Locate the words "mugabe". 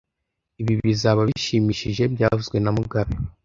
2.77-3.13